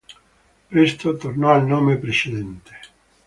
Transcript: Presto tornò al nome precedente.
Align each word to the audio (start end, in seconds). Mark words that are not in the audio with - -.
Presto 0.71 1.15
tornò 1.15 1.53
al 1.53 1.67
nome 1.67 1.97
precedente. 1.99 2.75